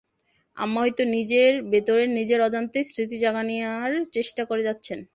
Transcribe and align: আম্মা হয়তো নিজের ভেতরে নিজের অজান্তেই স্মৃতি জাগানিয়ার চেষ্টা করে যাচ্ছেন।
আম্মা 0.57 0.79
হয়তো 0.81 1.03
নিজের 1.15 1.51
ভেতরে 1.71 2.03
নিজের 2.17 2.39
অজান্তেই 2.41 2.85
স্মৃতি 2.89 3.17
জাগানিয়ার 3.23 3.91
চেষ্টা 4.15 4.41
করে 4.45 4.61
যাচ্ছেন। 4.67 4.99